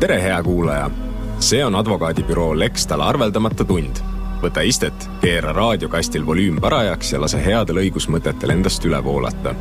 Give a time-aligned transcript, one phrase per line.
[0.00, 0.90] tere, hea kuulaja!
[1.40, 3.96] see on advokaadibüroo Lextal arveldamata tund.
[4.42, 9.54] võta istet, keera raadiokastil volüüm parajaks ja lase headel õigusmõtetel endast üle voolata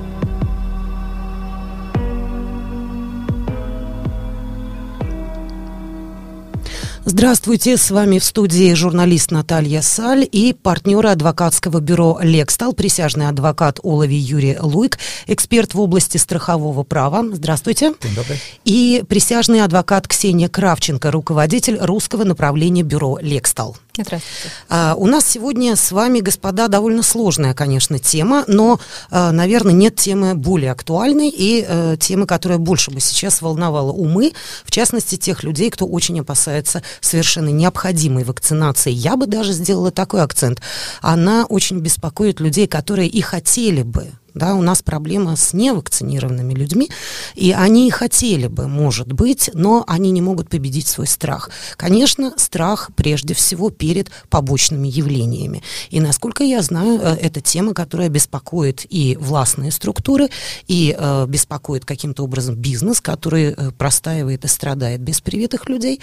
[7.18, 13.80] Здравствуйте, с вами в студии журналист Наталья Саль и партнеры адвокатского бюро «Лекстал», присяжный адвокат
[13.84, 17.24] Олови Юрий Луик, эксперт в области страхового права.
[17.32, 17.94] Здравствуйте.
[18.02, 18.42] День добрый.
[18.66, 23.78] И присяжный адвокат Ксения Кравченко, руководитель русского направления бюро «Лекстал».
[23.98, 24.52] Здравствуйте.
[24.68, 29.96] А, у нас сегодня с вами, господа, довольно сложная, конечно, тема, но, а, наверное, нет
[29.96, 34.34] темы более актуальной и а, темы, которая больше бы сейчас волновала умы,
[34.66, 38.92] в частности, тех людей, кто очень опасается совершенно необходимой вакцинации.
[38.92, 40.62] Я бы даже сделала такой акцент.
[41.02, 46.90] Она очень беспокоит людей, которые и хотели бы да, у нас проблема с невакцинированными людьми,
[47.36, 51.50] и они хотели бы, может быть, но они не могут победить свой страх.
[51.78, 55.64] Конечно, страх прежде всего перед побочными явлениями.
[55.90, 60.30] И, насколько я знаю, э, это тема, которая беспокоит и властные структуры,
[60.68, 66.02] и э, беспокоит каким-то образом бизнес, который э, простаивает и страдает без привитых людей,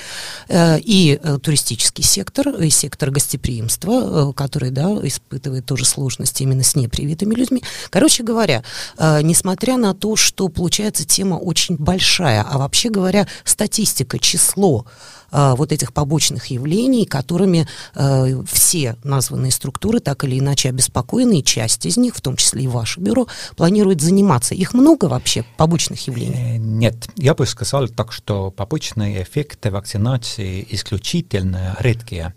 [0.48, 6.62] э, и э, туристический сектор, и сектор гостеприимства, э, который, да, испытывает тоже сложности именно
[6.62, 7.62] с непривитыми людьми.
[7.90, 8.62] Короче вообще говоря,
[8.98, 14.86] э, несмотря на то, что получается тема очень большая, а вообще говоря, статистика, число
[15.32, 21.44] э, вот этих побочных явлений, которыми э, все названные структуры так или иначе обеспокоены, и
[21.44, 24.54] часть из них, в том числе и ваше бюро, планирует заниматься.
[24.54, 26.56] Их много вообще, побочных явлений?
[26.56, 32.34] Э, нет, я бы сказал так, что побочные эффекты вакцинации исключительно редкие.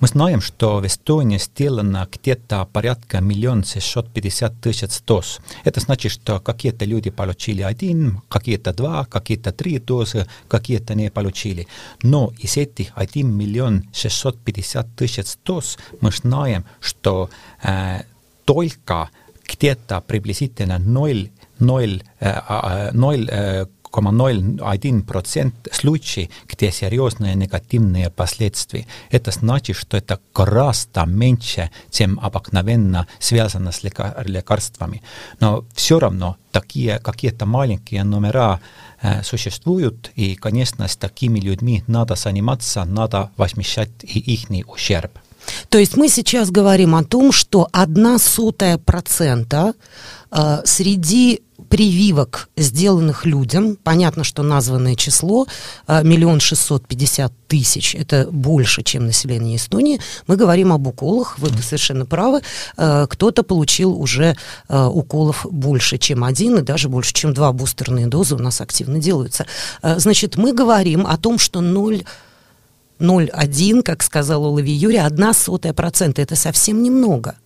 [0.00, 5.40] Мы знаем, что в Эстонии сделано где-то порядка миллион шестьсот пятьдесят тысяч доз.
[5.64, 11.66] Это значит, что какие-то люди получили один, какие-то два, какие-то три дозы, какие-то не получили.
[12.04, 17.28] Но из этих 1 миллион 650 тысяч доз мы знаем, что
[17.64, 18.02] э,
[18.44, 19.10] только
[19.48, 28.86] где-то приблизительно 0, 0, э, 0 э, 0,01% случаев, где серьезные негативные последствия.
[29.10, 35.02] Это значит, что это гораздо меньше, чем обыкновенно связано с лекарствами.
[35.40, 38.60] Но все равно такие какие-то маленькие номера
[39.00, 45.18] э, существуют, и, конечно, с такими людьми надо заниматься, надо возмещать и их ущерб.
[45.68, 49.74] То есть мы сейчас говорим о том, что одна сотая процента
[50.30, 55.46] э, среди прививок, сделанных людям, понятно, что названное число,
[55.86, 61.50] а, миллион шестьсот пятьдесят тысяч, это больше, чем население Эстонии, мы говорим об уколах, вы
[61.62, 62.42] совершенно правы,
[62.76, 64.36] а, кто-то получил уже
[64.68, 68.98] а, уколов больше, чем один, и даже больше, чем два бустерные дозы у нас активно
[68.98, 69.46] делаются.
[69.82, 72.02] Значит, мы говорим о том, что ноль
[72.98, 76.22] 0,1, как сказал Олови Юрий, одна сотая процента.
[76.22, 77.36] Это совсем немного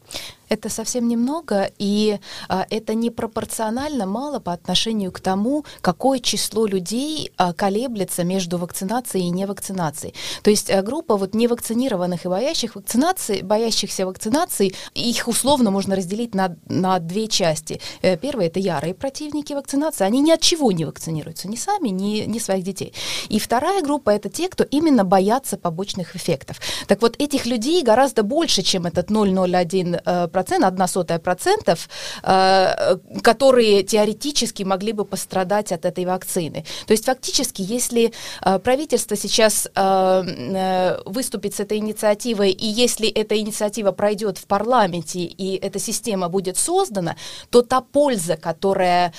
[0.53, 2.19] это совсем немного, и
[2.49, 9.29] а, это непропорционально мало по отношению к тому, какое число людей а, колеблется между вакцинацией
[9.29, 10.15] и невакцинацией.
[10.43, 16.35] То есть а, группа вот невакцинированных и боящих вакцинации, боящихся вакцинации, их условно можно разделить
[16.35, 17.81] на, на две части.
[18.03, 22.25] Э, первое— это ярые противники вакцинации, они ни от чего не вакцинируются, ни сами, ни,
[22.27, 22.93] ни своих детей.
[23.31, 26.61] И вторая группа— это те, кто именно боятся побочных эффектов.
[26.89, 31.89] Так вот, этих людей гораздо больше, чем этот 0,01% процент, одна сотая процентов,
[32.23, 36.65] э, которые теоретически могли бы пострадать от этой вакцины.
[36.87, 38.13] То есть фактически, если
[38.45, 45.21] э, правительство сейчас э, выступит с этой инициативой, и если эта инициатива пройдет в парламенте,
[45.21, 47.17] и эта система будет создана,
[47.51, 49.13] то та польза, которая,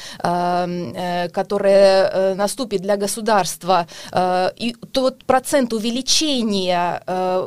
[1.34, 3.88] которая наступит для государства,
[4.60, 7.02] и тот процент увеличения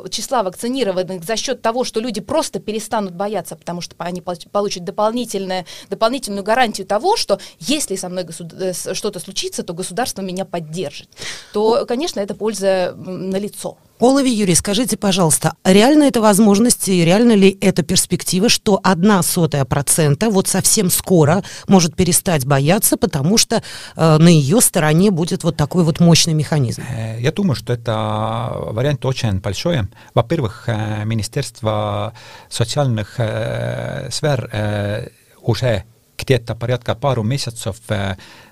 [0.09, 5.65] числа вакцинированных за счет того, что люди просто перестанут бояться потому что они получат дополнительное,
[5.89, 11.09] дополнительную гарантию того, что если со мной э, что-то случится, то государство меня поддержит,
[11.51, 13.77] то, конечно, эта польза налицо.
[13.99, 19.65] Олови Юрий, скажите, пожалуйста, реально это возможность, и реально ли это перспектива, что одна сотая
[19.65, 23.63] процента вот совсем скоро может перестать бояться, потому что
[23.95, 26.83] э, на ее стороне будет вот такой вот мощный механизм?
[26.87, 29.79] Э, я думаю, что это вариант очень большой.
[30.13, 32.13] Во-первых, э, Министерство
[32.49, 35.07] социальных э, сфер э,
[35.41, 35.85] уже
[36.26, 37.80] где-то порядка пару месяцев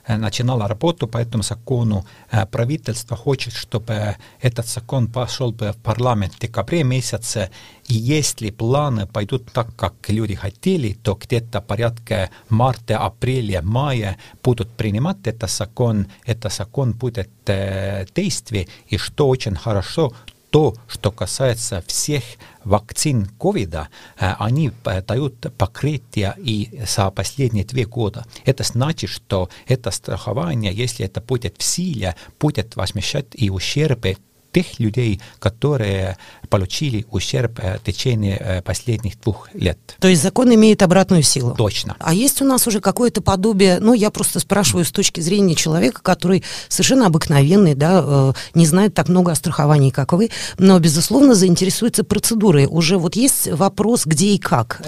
[0.09, 2.05] начинала работу по этому закону.
[2.51, 7.51] Правительство хочет, чтобы этот закон пошел бы в парламент в декабре месяце,
[7.87, 14.71] и если планы пойдут так, как люди хотели, то где-то порядка марта, апреля, мая будут
[14.71, 20.13] принимать этот закон, этот закон будет э, действие, и что очень хорошо,
[20.56, 22.24] то, что касается всех
[22.64, 24.72] вакцин ковида, они
[25.06, 28.26] дают покрытие и за последние две года.
[28.46, 34.16] Это значит, что это страхование, если это будет в силе, будет возмещать и ущербы
[34.54, 39.78] тех людей, которые получили ущерб в течение последних двух лет.
[40.00, 41.56] То есть закон имеет обратную силу?
[41.56, 41.96] Точно.
[42.00, 46.02] А есть у нас уже какое-то подобие, ну, я просто спрашиваю с точки зрения человека,
[46.02, 52.04] который совершенно обыкновенный, да, не знает так много о страховании, как вы, но, безусловно, заинтересуется
[52.04, 52.66] процедурой.
[52.66, 54.82] Уже вот есть вопрос, где и как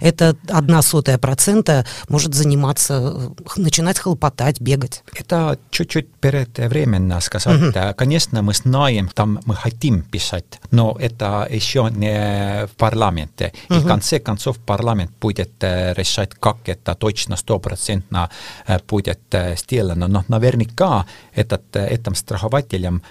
[0.00, 5.02] это одна сотая процента может заниматься, начинать хлопотать, бегать?
[5.14, 7.60] Это чуть-чуть передвременно сказать.
[7.60, 7.94] Угу.
[7.96, 13.53] Конечно, мы знаем, там мы хотим писать, но это еще не в парламенте.
[13.69, 18.29] И в конце концов парламент будет решать, как это точно стопроцентно
[18.87, 19.19] будет
[19.55, 20.07] сделано.
[20.07, 23.01] Но наверняка этот, этим страхователям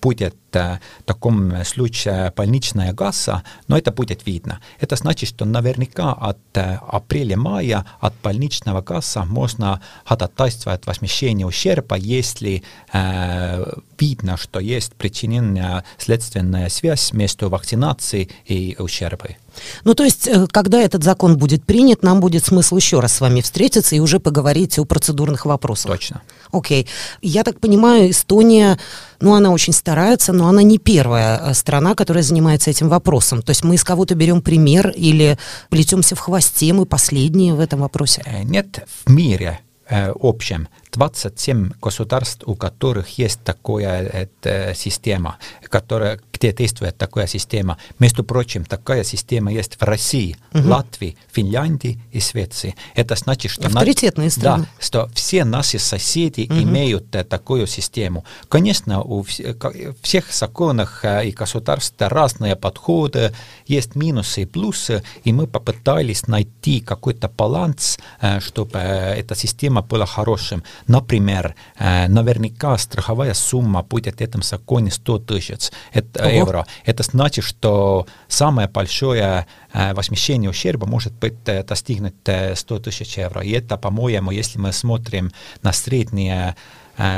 [0.00, 4.59] будет в таком случае больничная касса, но это будет видно.
[4.79, 12.63] Это значит, что наверняка от апреля-мая от больничного касса можно ходатайствовать возмещение ущерба, если
[12.93, 13.65] э,
[13.99, 19.35] видно, что есть причиненная следственная связь между вакцинацией и ущербом.
[19.83, 23.21] Ну, то есть, э, когда этот закон будет принят, нам будет смысл еще раз с
[23.21, 25.91] вами встретиться и уже поговорить о процедурных вопросах.
[25.91, 26.21] Точно.
[26.55, 26.87] Окей.
[27.21, 28.79] Я так понимаю, Эстония,
[29.19, 33.41] ну, она очень старается, но она не первая э, страна, которая занимается этим вопросом.
[33.41, 35.37] То есть мы из кого-то берем пример или
[35.69, 38.23] плетемся в хвосте, мы последние в этом вопросе?
[38.25, 45.37] Э, нет, в мире общем 27 государств, у которых есть такая э, система,
[45.69, 47.77] которая, где действует такая система.
[47.99, 50.69] Между прочим, такая система есть в России, угу.
[50.69, 52.75] Латвии, Финляндии и Швеции.
[52.95, 56.61] Это значит, что, Авторитетные на, да, что все наши соседи угу.
[56.61, 58.23] имеют э, такую систему.
[58.47, 63.33] Конечно, у в всех законах э, и государств разные подходы,
[63.65, 69.81] есть минусы и плюсы, и мы попытались найти какой-то баланс, э, чтобы э, эта система
[69.81, 70.63] была хорошим.
[70.87, 76.65] Например, э, наверняка страховая сумма будет в этом законе 100 тысяч евро.
[76.85, 82.15] Это значит, что самое большое э, возмещение ущерба может быть э, достигнуть
[82.55, 83.41] 100 тысяч евро.
[83.41, 86.55] И это, по-моему, если мы смотрим на средние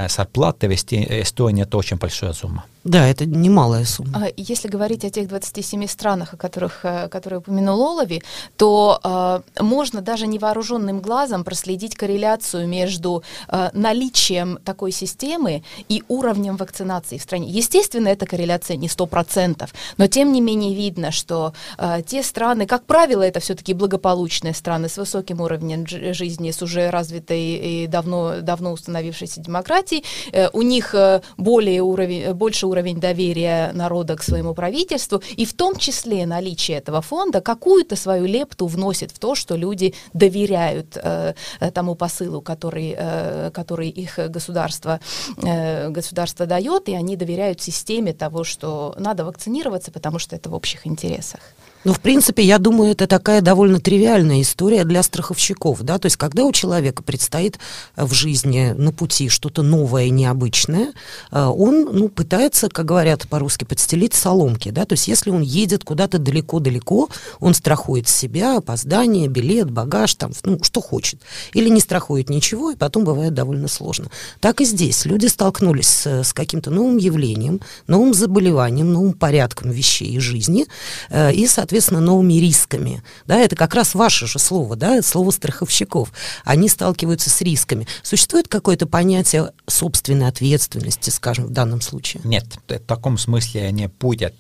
[0.08, 2.66] зарплаты в Эстонии, это очень большая сумма.
[2.88, 4.12] Да, это немалая сумма.
[4.16, 8.24] А если говорить о тех 27 странах, о которых, э, которые упомянул Олови,
[8.56, 16.56] то э, можно даже невооруженным глазом проследить корреляцию между э, наличием такой системы и уровнем
[16.56, 17.50] вакцинации в стране.
[17.50, 19.68] Естественно, эта корреляция не 100%,
[19.98, 24.88] но тем не менее видно, что э, те страны, как правило, это все-таки благополучные страны
[24.88, 30.96] с высоким уровнем жизни, с уже развитой и давно, давно установившейся демократией, э, у них
[30.96, 36.28] э, более уровень, больше уровень уровень доверия народа к своему правительству, и в том числе
[36.28, 41.34] наличие этого фонда какую-то свою лепту вносит в то, что люди доверяют э,
[41.74, 45.00] тому посылу, который, э, который их государство,
[45.44, 50.54] э, государство дает, и они доверяют системе того, что надо вакцинироваться, потому что это в
[50.54, 51.40] общих интересах.
[51.84, 56.18] Ну, в принципе, я думаю, это такая довольно тривиальная история для страховщиков, да, то есть
[56.18, 57.60] когда у человека предстоит
[57.96, 60.92] э, в жизни на пути что-то новое, необычное,
[61.32, 65.86] э, он, ну, пытается, как говорят по-русски, подстелить соломки, да, то есть если он едет
[65.86, 71.22] куда-то далеко-далеко, он страхует себя, опоздание, билет, багаж, там, ну, что хочет,
[71.54, 74.10] или не страхует ничего, и потом бывает довольно сложно.
[74.42, 75.06] Так и здесь.
[75.06, 80.66] Люди столкнулись с, с каким-то новым явлением, новым заболеванием, новым порядком вещей и жизни,
[81.10, 83.04] э, и, соответственно, соответственно, новыми рисками.
[83.28, 86.12] Да, это как раз ваше же слово, да, слово страховщиков.
[86.44, 87.88] Они сталкиваются с рисками.
[88.02, 92.22] Существует какое-то понятие собственной ответственности, скажем, в данном случае?
[92.24, 94.36] Нет, в таком смысле не будет.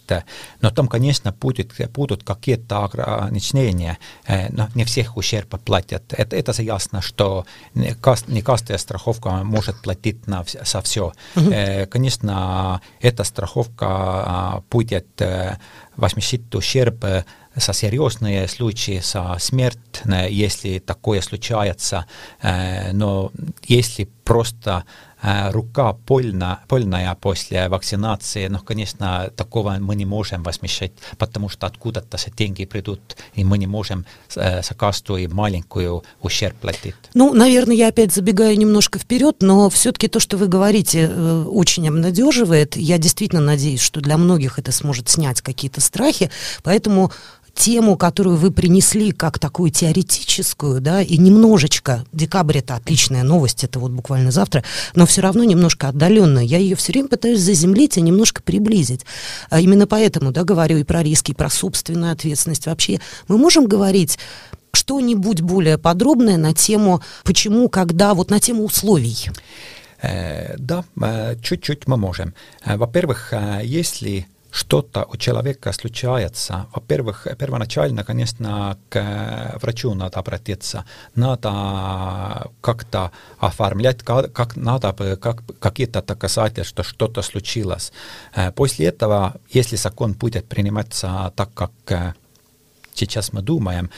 [0.61, 3.99] Но там, конечно, будет, будут какие-то ограничения.
[4.27, 6.03] Но не всех ущерб платят.
[6.09, 11.13] Это, это ясно, что не каждая страховка может платить на, за все.
[11.35, 11.53] Угу.
[11.91, 15.21] Конечно, эта страховка а, будет
[15.96, 17.04] возместит ущерб
[17.54, 22.06] за серьезные случаи, за смерть, если такое случается.
[22.92, 23.30] Но
[23.64, 24.83] если просто
[25.21, 31.65] Э, рука больна, больная после вакцинации, но, конечно, такого мы не можем возмещать, потому что
[31.65, 34.05] откуда-то все деньги придут, и мы не можем
[34.35, 36.93] э, за каждую маленькую ущерб платить.
[37.15, 41.87] Ну, наверное, я опять забегаю немножко вперед, но все-таки то, что вы говорите, э, очень
[41.87, 42.77] обнадеживает.
[42.77, 46.29] Я действительно надеюсь, что для многих это сможет снять какие-то страхи,
[46.61, 47.11] поэтому
[47.57, 53.79] тему, которую вы принесли как такую теоретическую, да, и немножечко, декабрь это отличная новость, это
[53.79, 54.63] вот буквально завтра,
[54.95, 56.43] но все равно немножко отдаленная.
[56.43, 59.05] Я ее все время пытаюсь заземлить и немножко приблизить.
[59.49, 62.67] А именно поэтому, да, говорю и про риски, и про собственную ответственность.
[62.67, 64.19] Вообще мы можем говорить
[64.71, 69.29] что-нибудь более подробное на тему почему, когда, вот на тему условий?
[70.01, 72.33] Э, да, э, чуть-чуть мы можем.
[72.63, 73.33] Э, во-первых,
[73.63, 80.85] если что-то у человека случается, во-первых, первоначально, конечно, к врачу надо обратиться,
[81.15, 87.93] надо как-то оформлять, как, как надо как, какие-то доказательства, что что-то случилось.
[88.35, 92.13] Э, после этого, если закон будет приниматься так, как э,
[92.93, 93.89] сейчас мы думаем,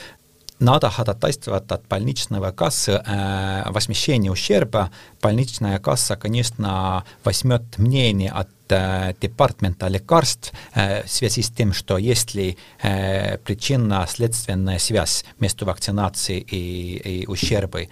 [0.60, 4.90] надо ходатайствовать от больничного кассы э, возмещение ущерба.
[5.20, 11.98] Больничная касса, конечно, возьмет мнение от Э, департамента лекарств э, в связи с тем, что
[11.98, 17.88] есть ли э, причинно-следственная связь между вакцинацией и, и ущербой.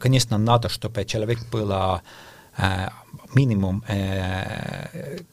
[0.00, 2.02] Конечно, надо, чтобы человек было
[3.34, 3.82] минимум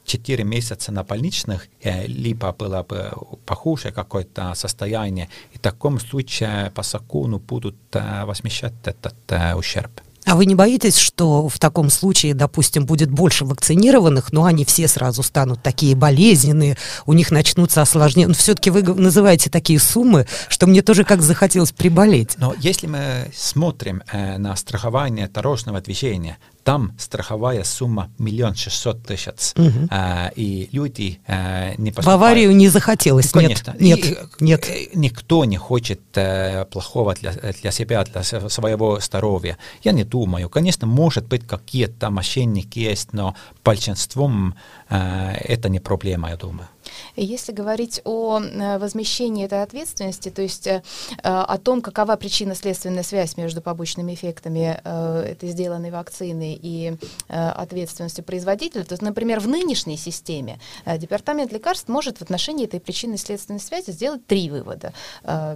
[0.06, 3.12] 4 месяца на больничных, либо было бы
[3.46, 9.16] похуже какое-то состояние, и в таком случае по закону будут возмещать этот
[9.58, 9.92] ущерб.
[10.26, 14.88] А вы не боитесь, что в таком случае, допустим, будет больше вакцинированных, но они все
[14.88, 18.28] сразу станут такие болезненные, у них начнутся осложнения?
[18.28, 22.36] Но все-таки вы называете такие суммы, что мне тоже как захотелось приболеть.
[22.38, 29.54] Но если мы смотрим э, на страхование дорожного движения, там страховая сумма миллион шестьсот тысяч,
[29.56, 29.88] угу.
[29.90, 32.06] а, и люди а, не поступают.
[32.06, 33.76] В аварию не захотелось, конечно.
[33.80, 34.96] Нет, нет, и, нет.
[34.96, 39.58] Никто не хочет а, плохого для, для себя, для своего здоровья.
[39.84, 40.50] Я не думаю.
[40.50, 44.56] Конечно, может быть, какие-то мошенники есть, но большинством
[44.90, 46.68] а, это не проблема, я думаю.
[47.16, 50.82] Если говорить о э, возмещении этой ответственности, то есть э,
[51.22, 56.94] о том, какова причинно-следственная связь между побочными эффектами э, этой сделанной вакцины и
[57.28, 63.92] ответственностью производителя, то например, в нынешней системе Департамент лекарств может в отношении этой причинно-следственной связи
[63.92, 64.94] сделать три вывода.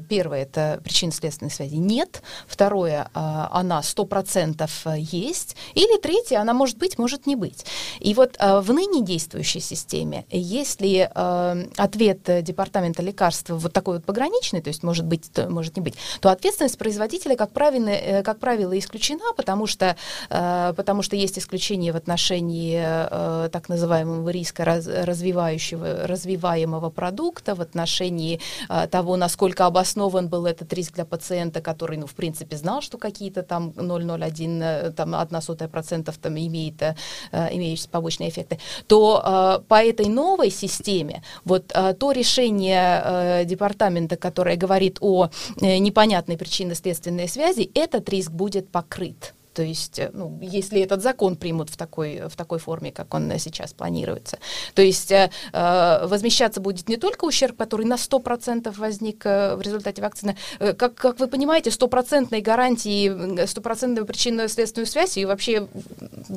[0.09, 2.21] Первое– это причинно-следственной связи нет.
[2.47, 5.55] Второе– она 100% есть.
[5.73, 7.65] Или третье– она может быть, может не быть.
[7.99, 11.32] И вот в ныне действующей системе, если э,
[11.77, 15.95] ответ департамента лекарств вот такой вот пограничный, то есть может быть, то, может не быть,
[16.19, 19.95] то ответственность производителя, как, правильно, э, как правило, исключена, потому что,
[20.29, 27.55] э, потому что есть исключение в отношении э, так называемого риска раз, развивающего, развиваемого продукта,
[27.55, 32.57] в отношении э, того, насколько обоснован был этот риск для пациента, который, ну, в принципе,
[32.57, 36.95] знал, что какие-то там 0,01, э, там, 1 сотая процентов там имеет, э,
[37.31, 41.22] имеющие побочные эффекты, то э, по этой новой системе.
[41.45, 45.29] Вот а, то решение а, департамента, которое говорит о
[45.61, 49.33] э, непонятной причинно-следственной связи, этот риск будет покрыт.
[49.53, 53.31] То есть, э, ну, если этот закон примут в такой, в такой форме, как он
[53.37, 54.39] сейчас планируется.
[54.73, 59.61] То есть э, э возмещаться будет не только ущерб, который на 100% возник э, в
[59.61, 60.35] результате вакцины.
[60.59, 65.67] Как, как вы понимаете, стопроцентной гарантии, стопроцентную причинно-следственную связь и вообще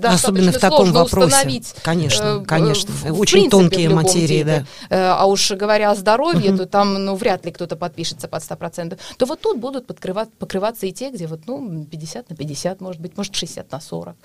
[0.03, 1.27] Особенно в таком вопросе.
[1.27, 1.75] установить.
[1.83, 2.93] Конечно, конечно.
[2.93, 4.67] В, Очень в принципе, тонкие материи, виде.
[4.91, 5.17] да.
[5.19, 6.59] А уж говоря о здоровье, угу.
[6.59, 8.99] то там ну, вряд ли кто-то подпишется под 100%.
[9.17, 13.01] То вот тут будут подкрывать, покрываться и те, где вот, ну, 50 на 50, может
[13.01, 14.17] быть, быть, может, 60 на 40.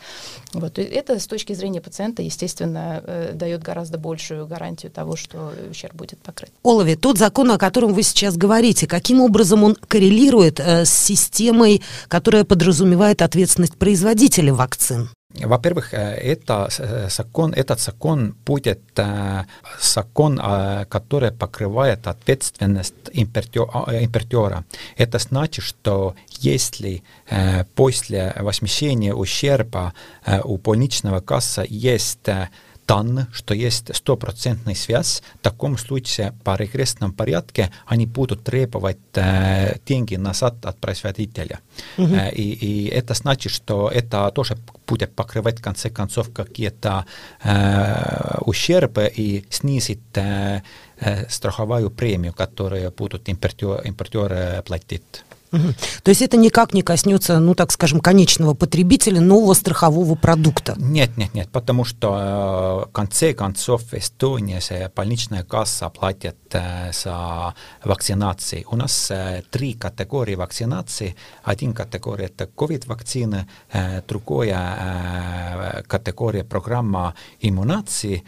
[0.54, 0.80] Вот.
[0.80, 5.96] И это с точки зрения пациента, естественно, э, дает гораздо большую гарантию того, что ущерб
[5.96, 6.52] будет покрыт.
[6.64, 11.82] Олови, тот закон, о котором вы сейчас говорите, каким образом он коррелирует э, с системой,
[12.08, 15.10] которая подразумевает ответственность производителя вакцин?
[15.34, 19.44] Во-первых, э, это э, закон, этот закон будет э,
[19.80, 20.38] закон,
[20.90, 24.66] который покрывает ответственность импортера.
[24.98, 27.04] Это значит, что если
[27.76, 29.94] после возмещения ущерба
[30.44, 32.28] у больничного касса есть
[32.92, 39.78] данные, что есть стопроцентная связь, в таком случае по регрессном порядке они будут требовать э,
[39.86, 41.60] деньги назад от производителя.
[41.98, 42.16] Угу.
[42.16, 44.58] Э, и, и это значит, что это тоже
[44.88, 47.06] будет покрывать в конце концов какие-то
[47.44, 50.62] э, ущербы и снизить э,
[51.00, 55.24] э, страховую премию, которую будут импортеры, импортеры платить.
[55.52, 60.76] То есть это никак не коснется, ну так скажем, конечного потребителя нового страхового продукта?
[60.78, 64.62] Нет, нет, нет, потому что э, в конце концов Эстония,
[64.96, 67.54] больничная касса платит э, за
[67.84, 68.66] вакцинации.
[68.70, 71.18] У нас э, три категории вакцинации.
[71.44, 73.48] Один категория это COVID-вакцины,
[74.08, 78.24] другая категория программа иммунации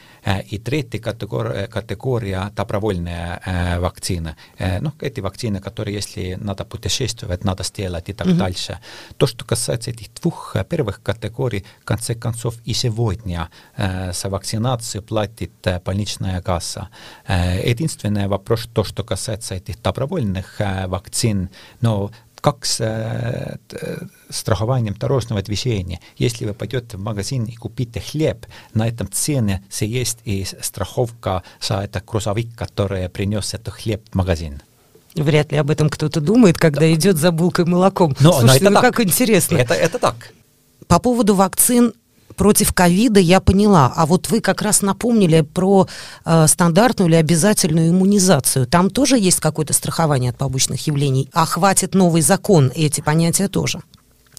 [0.50, 4.36] и третья категория, категория добровольная вакцина.
[4.60, 8.37] Ну, эти вакцины, которые, если надо путешествовать, действовать, надо сделать и так mm-hmm.
[8.37, 8.78] дальше.
[9.16, 15.02] То, что касается этих двух первых категорий, в конце концов, и сегодня э, за вакцинацию
[15.02, 16.88] платит э, больничная касса.
[17.26, 23.56] Э, единственный вопрос, то, что касается этих добровольных э, вакцин, но как с э,
[24.30, 26.00] страхованием дорожного движения.
[26.16, 31.80] Если вы пойдете в магазин и купите хлеб, на этом цене есть и страховка за
[31.80, 34.62] этот грузовик, который принес этот хлеб в магазин.
[35.15, 36.93] Вряд ли об этом кто-то думает, когда да.
[36.93, 38.15] идет за булкой молоком.
[38.20, 38.96] Но, Слушайте, но это ну так.
[38.96, 39.58] как интересно.
[39.58, 40.15] Это, это так.
[40.88, 41.93] По поводу вакцин
[42.34, 45.88] против ковида я поняла, а вот вы как раз напомнили про
[46.25, 48.65] э, стандартную или обязательную иммунизацию.
[48.65, 53.82] Там тоже есть какое-то страхование от побочных явлений, а хватит новый закон, эти понятия тоже?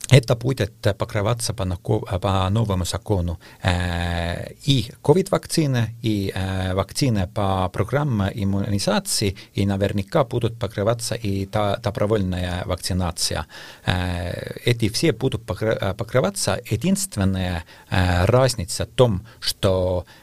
[0.10, 6.34] это будет покрываться по, по новому закону и COVID-вакцины, и
[6.74, 13.46] вакцины по программе иммунизации, и наверняка будут покрываться и та, добровольная вакцинация.
[13.86, 16.60] Эти все будут покрываться.
[16.72, 20.06] Единственная разница в том, что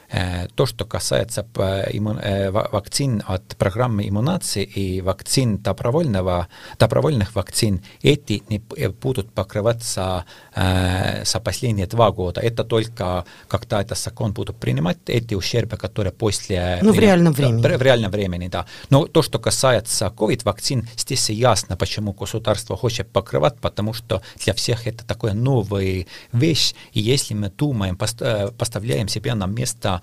[0.54, 8.62] то, что касается э, вакцин от программы иммунации и вакцин добровольного, добровольных вакцин, эти не
[8.76, 12.40] э, будут покрываться за последние два года.
[12.40, 16.78] Это только когда этот закон будут принимать, эти ущербы, которые после...
[16.82, 17.62] Ну, в реальном времени.
[17.62, 18.66] В реальном времени, да.
[18.90, 24.86] Но то, что касается COVID-вакцин, здесь ясно, почему государство хочет покрывать, потому что для всех
[24.86, 30.01] это такая новая вещь, и если мы думаем, поставляем себя на место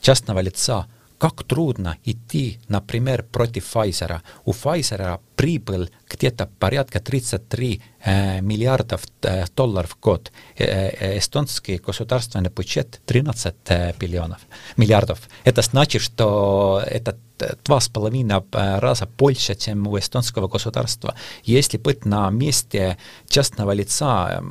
[0.00, 0.86] частного лица,
[1.20, 4.20] как трудно идти, например, против Pfizer.
[4.46, 10.32] У Pfizer прибыль где-то порядка 33 э, миллиардов э, долларов в год.
[10.56, 14.38] Э, э, эстонский государственный бюджет 13 э, миллионов,
[14.78, 15.18] миллиардов.
[15.44, 17.18] Это значит, что это
[17.64, 21.14] два с половиной э, раза больше, чем у эстонского государства.
[21.44, 22.96] Если быть на месте
[23.28, 24.42] частного лица,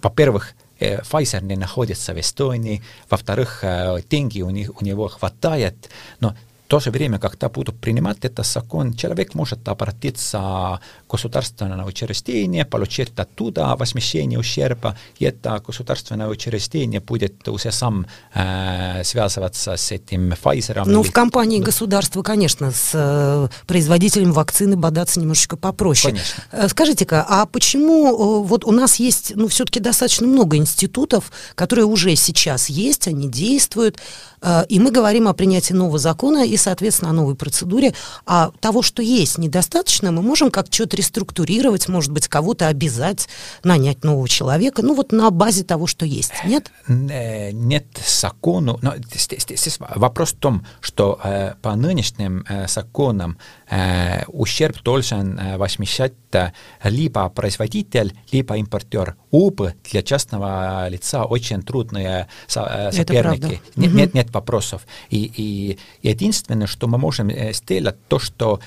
[0.00, 5.89] во-первых, Э, Pfizer не находится в Эстонии, во-вторых, э, деньги у, них, у него хватает,
[6.19, 6.35] но
[6.67, 10.79] то же время, когда будут принимать этот закон, человек может обратиться
[11.10, 19.02] в государственное учреждение, получить оттуда возмещение ущерба, и это государственное учреждение будет уже сам э,
[19.02, 20.84] связываться с этим Pfizer.
[20.86, 26.14] Ну, в компании государства, конечно, с э, производителем вакцины бодаться немножечко попроще.
[26.14, 26.42] Конечно.
[26.52, 31.86] Э, скажите-ка, а почему э, вот у нас есть, ну, все-таки достаточно много институтов, которые
[31.86, 33.98] уже сейчас есть, они действуют,
[34.42, 37.94] э, и мы говорим о принятии нового закона и соответственно, о новой процедуре.
[38.26, 43.28] А того, что есть, недостаточно, мы можем как что-то реструктурировать, может быть, кого-то обязать,
[43.64, 46.70] нанять нового человека, ну вот на базе того, что есть, нет?
[46.88, 53.38] Нет закону, но здесь, здесь вопрос в том, что э, по нынешним э, законам
[53.70, 56.50] э, ущерб должен э, возмещать э,
[56.84, 59.16] либо производитель, либо импортер.
[59.30, 63.60] Оба для частного лица очень трудные со, соперники.
[63.76, 63.98] Нет, угу.
[63.98, 64.86] нет, нет вопросов.
[65.08, 68.60] И, и единственное, что мы можем сделать, то, что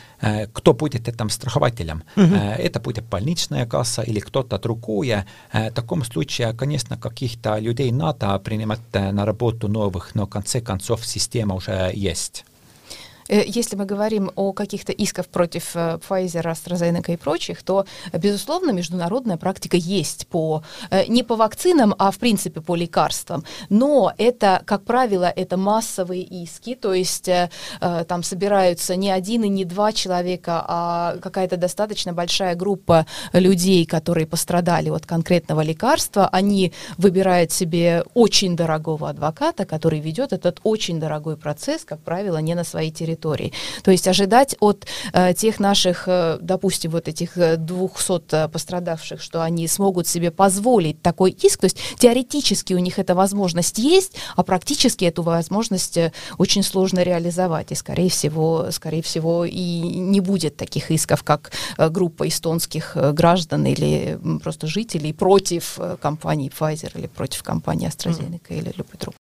[0.54, 2.04] кто будет этим страхователем.
[2.16, 2.23] Угу.
[2.32, 5.16] Это будет больничная касса или кто-то другой.
[5.52, 11.06] В таком случае, конечно, каких-то людей надо принимать на работу новых, но в конце концов
[11.06, 12.46] система уже есть.
[13.34, 18.72] Э, если мы говорим о каких-то исках против э, Pfizer, AstraZeneca и прочих, то, безусловно,
[18.72, 23.44] международная практика есть по, э, не по вакцинам, а в принципе по лекарствам.
[23.70, 27.30] Но это, как правило, это массовые иски, то есть
[28.08, 34.28] там собираются не один и не два человека, а какая-то достаточно большая группа людей, которые
[34.28, 36.28] пострадали от конкретного лекарства.
[36.28, 42.56] Они выбирают себе очень дорогого адвоката, который ведет этот очень дорогой процесс, как правило, не
[42.56, 43.54] на своей территории территорий.
[43.84, 49.42] То есть ожидать от э, тех наших, э, допустим, вот этих 200 э, пострадавших, что
[49.42, 54.44] они смогут себе позволить такой иск, то есть теоретически у них эта возможность есть, а
[54.44, 60.58] практически эту возможность э, очень сложно реализовать, и скорее всего, скорее всего и не будет
[60.58, 67.44] таких исков, как э, группа эстонских граждан или просто жителей против компании Pfizer или против
[67.44, 68.58] компании AstraZeneca mm.
[68.58, 69.23] или любой другой.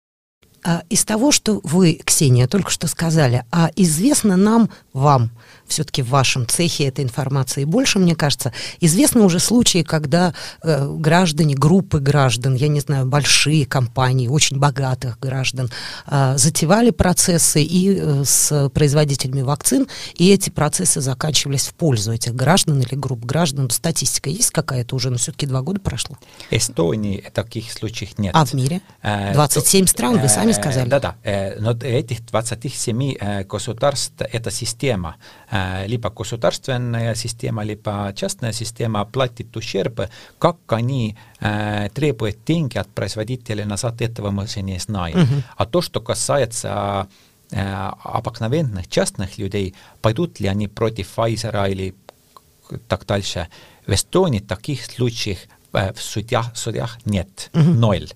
[0.64, 5.30] А из того, что вы, Ксения, только что сказали, а известно нам, вам,
[5.68, 8.52] все-таки в вашем цехе этой информации больше, мне кажется.
[8.80, 15.20] Известны уже случаи, когда э, граждане, группы граждан, я не знаю, большие компании, очень богатых
[15.20, 15.70] граждан,
[16.06, 22.34] э, затевали процессы и э, с производителями вакцин, и эти процессы заканчивались в пользу этих
[22.34, 23.70] граждан или групп граждан.
[23.70, 26.16] Статистика есть какая-то уже, но все-таки два года прошло.
[26.50, 28.32] Эстонии таких случаев нет.
[28.34, 28.80] А в мире?
[29.02, 30.89] 27 стран, вы сами сказали.
[30.89, 31.15] Да-да,
[31.59, 35.15] но этих 27 государств, это система,
[35.85, 40.01] либо государственная система, либо частная система платит ущерб,
[40.39, 45.21] как они э, требуют деньги от производителя назад, этого мы же не знаем.
[45.21, 45.43] Угу.
[45.57, 47.07] А то, что касается
[47.51, 51.95] э, обыкновенных частных людей, пойдут ли они против Pfizer или
[52.87, 53.47] так дальше,
[53.85, 55.39] в Эстонии таких случаев
[55.72, 57.62] в судьях, судьях нет, угу.
[57.62, 58.08] ноль.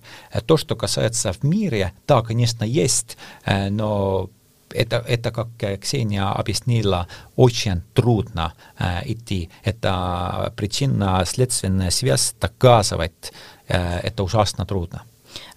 [0.45, 4.29] То, что касается в мире, да, конечно, есть, но
[4.73, 5.47] это, это, как
[5.81, 9.49] Ксения объяснила, очень трудно э, идти.
[9.63, 13.33] Это причинно-следственная связь доказывать,
[13.67, 15.03] э, это ужасно трудно.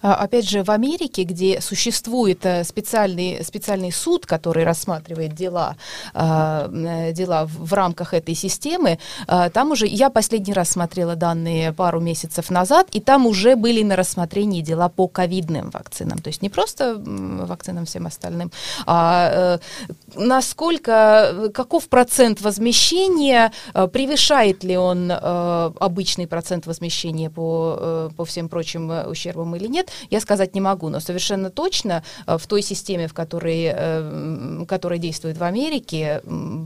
[0.07, 5.75] А, опять же, в Америке, где существует э, специальный, специальный суд, который рассматривает дела,
[6.13, 11.73] а, э, дела в рамках этой системы, а, там уже, я последний раз смотрела данные
[11.73, 16.41] пару месяцев назад, и там уже были на рассмотрении дела по ковидным вакцинам, то есть
[16.41, 18.49] не просто вакцинам всем остальным,
[18.85, 28.47] а э, насколько, каков процент возмещения, превышает ли он обычный процент возмещения по, по всем
[28.47, 33.07] прочим ущербам или нет, я сказать не могу, но совершенно точно э, в той системе,
[33.07, 36.21] в которой, э, которая действует в Америке,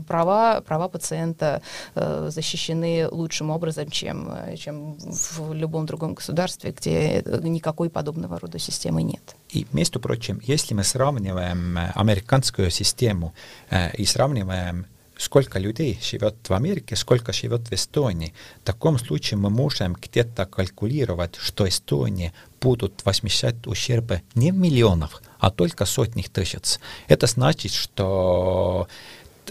[0.06, 1.62] права, права пациента
[1.94, 9.02] э, защищены лучшим образом, чем, чем в любом другом государстве, где никакой подобного рода системы
[9.02, 9.36] нет.
[9.50, 13.34] И, между прочим, если мы сравниваем американскую систему
[13.98, 14.86] и сравниваем
[15.22, 18.34] сколько людей живет в Америке, сколько живет в Эстонии.
[18.62, 25.22] В таком случае мы можем где-то калькулировать, что Эстония будут возмещать ущербы не в миллионах,
[25.38, 26.78] а только сотнях тысяч.
[27.08, 28.86] Это значит, что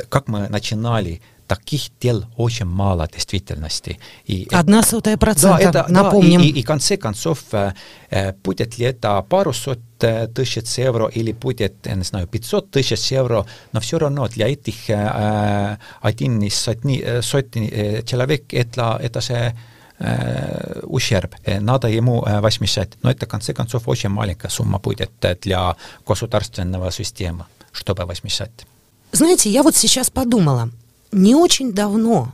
[0.09, 3.99] как мы начинали таких дел очень мало действительности.
[4.25, 6.39] И Одна сотая процента, да, это, напомним.
[6.39, 7.73] Да, и, и, и в конце концов, э,
[8.09, 12.71] э будет ли это пару сот э, тысяч евро или будет, я не знаю, 500
[12.71, 18.03] тысяч евро, но все равно для этих э, э один из сотни, э, сотни э,
[18.03, 19.51] человек это, это же э,
[20.83, 22.89] ущерб, надо ему возмещать.
[23.03, 25.11] Но это, в конце концов, очень маленькая сумма будет
[25.41, 25.75] для
[26.07, 28.51] государственного системы, чтобы возмещать.
[29.11, 30.69] Знаете, я вот сейчас подумала,
[31.11, 32.33] не очень давно,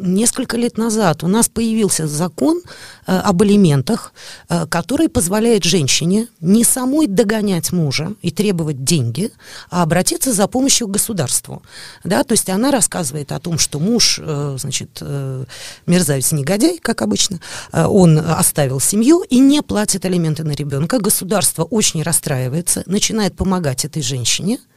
[0.00, 2.60] несколько лет назад, у нас появился закон
[3.06, 4.12] э, об алиментах,
[4.48, 9.30] э, который позволяет женщине не самой догонять мужа и требовать деньги,
[9.70, 11.62] а обратиться за помощью к государству.
[12.04, 15.44] Да, то есть она рассказывает о том, что муж, э, значит, э,
[15.86, 17.40] мерзавец-негодяй, как обычно,
[17.72, 20.98] э, он оставил семью и не платит алименты на ребенка.
[20.98, 24.58] Государство очень расстраивается, начинает помогать этой женщине–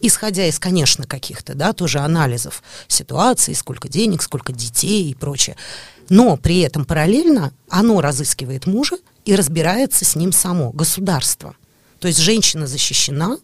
[0.00, 5.56] исходя из, конечно, каких-то, да, тоже анализов ситуации, сколько денег, сколько детей и прочее.
[6.08, 11.56] Но при этом параллельно оно разыскивает мужа и разбирается с ним само, государство.
[12.00, 13.38] То есть женщина защищена,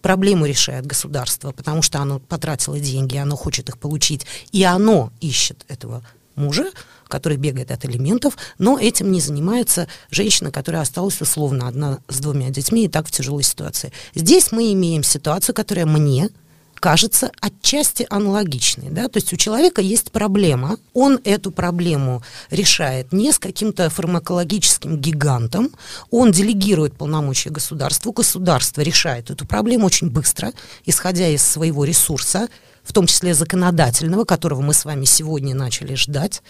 [0.00, 5.64] проблему решает государство, потому что оно потратило деньги, оно хочет их получить, и оно ищет
[5.68, 6.02] этого
[6.34, 6.70] мужа,
[7.08, 12.50] который бегает от элементов, но этим не занимается женщина, которая осталась условно одна с двумя
[12.50, 13.92] детьми и так в тяжелой ситуации.
[14.14, 16.30] Здесь мы имеем ситуацию, которая мне
[16.78, 18.90] кажется отчасти аналогичной.
[18.90, 19.08] Да?
[19.08, 25.70] То есть у человека есть проблема, он эту проблему решает не с каким-то фармакологическим гигантом,
[26.10, 30.52] он делегирует полномочия государству, государство решает эту проблему очень быстро,
[30.84, 32.48] исходя из своего ресурса,
[32.82, 36.42] в том числе законодательного, которого мы с вами сегодня начали ждать.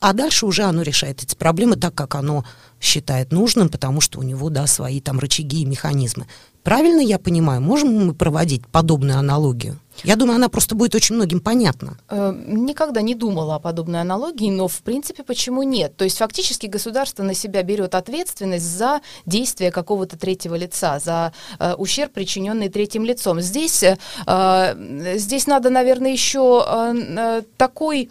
[0.00, 2.44] А дальше уже оно решает эти проблемы так, как оно
[2.80, 6.26] считает нужным, потому что у него, да, свои там рычаги и механизмы.
[6.62, 9.80] Правильно я понимаю, можем мы проводить подобную аналогию?
[10.02, 11.96] Я думаю, она просто будет очень многим понятна.
[12.08, 15.96] Э, никогда не думала о подобной аналогии, но в принципе почему нет?
[15.96, 21.74] То есть фактически государство на себя берет ответственность за действия какого-то третьего лица, за э,
[21.74, 23.40] ущерб, причиненный третьим лицом.
[23.40, 28.10] Здесь, э, здесь надо, наверное, еще э, такой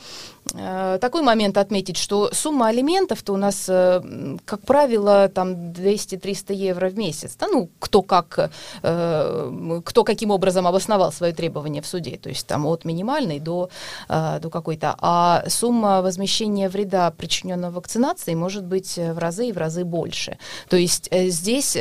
[0.54, 4.02] Э, такой момент отметить, что сумма алиментов-то у нас, э,
[4.46, 7.36] как правило, там 200-300 евро в месяц.
[7.40, 8.52] Да, ну, кто как,
[8.84, 12.18] э, кто каким образом обосновал свои требования в суде.
[12.18, 13.70] То есть там от минимальной до,
[14.08, 14.96] до какой-то.
[15.00, 20.38] А сумма возмещения вреда, причиненного вакцинацией, может быть в разы и в разы больше.
[20.70, 21.78] То есть здесь,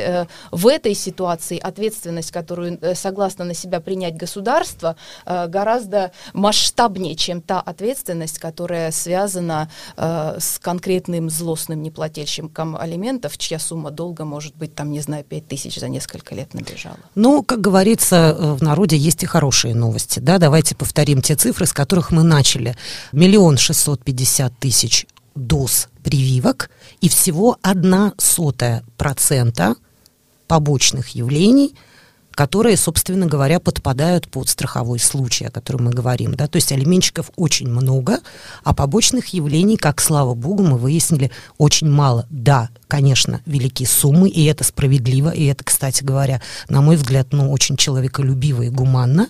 [0.51, 8.39] в этой ситуации, ответственность, которую согласно на себя принять государство, гораздо масштабнее, чем та ответственность,
[8.39, 14.99] которая связана э, с конкретным злостным неплательщиком алиментов, чья сумма долга может быть, там, не
[14.99, 16.97] знаю, 5 тысяч за несколько лет набежала.
[17.15, 20.19] Ну, как говорится, э, в народе есть и хорошие новости.
[20.19, 20.37] Да?
[20.37, 22.75] Давайте повторим те цифры, с которых мы начали.
[23.11, 26.69] Миллион шестьсот пятьдесят тысяч доз прививок
[27.01, 29.75] и всего одна сотая процента
[30.47, 31.75] побочных явлений–
[32.35, 36.35] которые, собственно говоря, подпадают под страховой случай, о котором мы говорим.
[36.35, 36.47] Да?
[36.47, 38.19] То есть алименщиков очень много,
[38.63, 42.25] а побочных явлений, как слава богу, мы выяснили очень мало.
[42.29, 47.51] Да, конечно, великие суммы, и это справедливо, и это, кстати говоря, на мой взгляд, ну,
[47.51, 49.27] очень человеколюбиво и гуманно,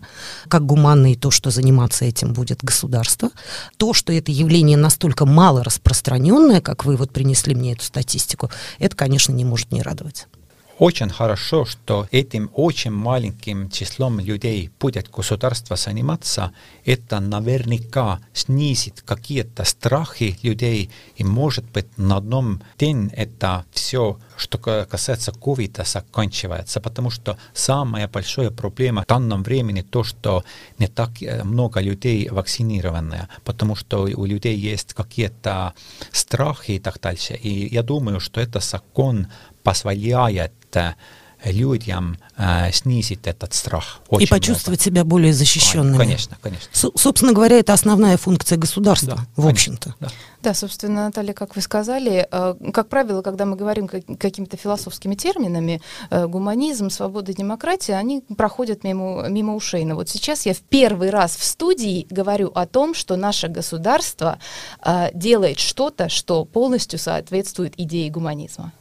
[0.48, 3.30] как гуманно и то, что заниматься этим будет государство.
[3.78, 8.96] То, что это явление настолько мало распространенное, как вы вот принесли мне эту статистику, это,
[8.96, 10.28] конечно, не может не радовать.
[10.84, 16.52] Очень хорошо, что этим очень маленьким числом людей будет государство заниматься.
[16.84, 24.58] Это наверняка снизит какие-то страхи людей, и может быть на одном день это все, что
[24.58, 30.44] касается ковида, заканчивается, потому что самая большая проблема в данном времени то, что
[30.80, 31.12] не так
[31.46, 35.74] много людей вакцинированные, потому что у людей есть какие-то
[36.12, 37.36] страхи и так дальше.
[37.36, 39.28] И я думаю, что это закон
[39.64, 40.52] позволяет
[41.52, 44.00] людям э, снизить этот страх.
[44.10, 44.98] Очень и почувствовать много.
[44.98, 45.98] себя более защищенными.
[45.98, 46.70] Конечно, конечно.
[46.72, 49.96] С собственно говоря, это основная функция государства, да, в общем-то.
[50.00, 50.08] Да.
[50.42, 55.16] да, собственно, Наталья, как вы сказали, э, как правило, когда мы говорим как, какими-то философскими
[55.16, 59.84] терминами, э, гуманизм, свобода, демократия, они проходят мимо, мимо ушей.
[59.86, 64.40] Но вот сейчас я в первый раз в студии говорю о том, что наше государство
[64.84, 68.72] э, делает что-то, что полностью соответствует идее гуманизма.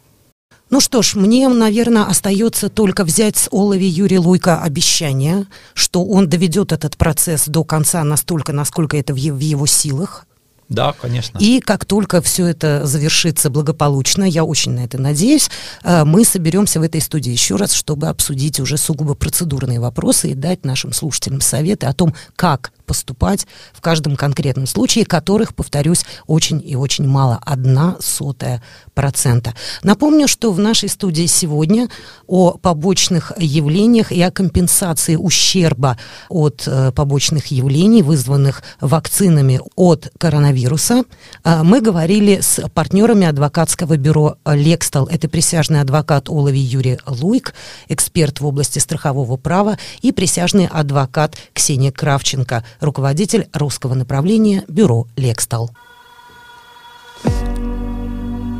[0.73, 6.31] Ну что ж, мне, наверное, остается только взять с Олови Юрия Луйка обещание, что он
[6.31, 10.27] доведет этот процесс до конца настолько, насколько это в его силах,
[10.71, 11.37] да, конечно.
[11.39, 15.51] И как только все это завершится благополучно, я очень на это надеюсь,
[15.85, 20.35] э, мы соберемся в этой студии еще раз, чтобы обсудить уже сугубо процедурные вопросы и
[20.35, 26.63] дать нашим слушателям советы о том, как поступать в каждом конкретном случае, которых, повторюсь, очень
[26.63, 29.55] и очень мало, одна сотая процента.
[29.83, 31.89] Напомню, что в нашей студии сегодня
[32.27, 35.97] о побочных явлениях и о компенсации ущерба
[36.29, 41.05] от э, побочных явлений, вызванных вакцинами от коронавируса,
[41.45, 45.07] э, мы говорили с партнерами адвокатского бюро «Лекстал».
[45.07, 47.55] Это присяжный адвокат Олови Юрий Луйк,
[47.89, 55.70] эксперт в области страхового права, и присяжный адвокат Ксения Кравченко, руководитель русского направления бюро «Лекстал».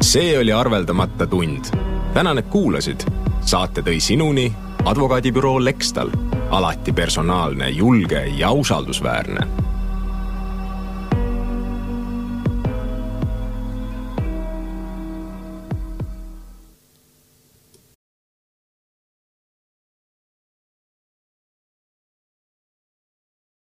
[0.02, 1.66] see oli arveldamata tund.
[2.14, 3.04] tänan, et kuulasid.
[3.42, 4.54] saate tõi sinuni
[4.86, 6.10] advokaadibüroo Lextal,
[6.50, 9.68] alati personaalne, julge ja usaldusväärne